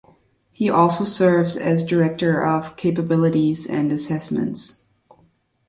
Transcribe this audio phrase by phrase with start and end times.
[0.51, 4.83] He also serves as Director of Capabilities and Assessments.